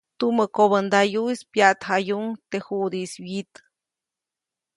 Tumä 0.19 0.45
kobändayuʼis 0.55 1.41
pyaʼtjayuʼuŋ 1.51 2.25
teʼ 2.49 2.63
juʼdiʼis 2.67 3.13
wyit. 3.23 3.53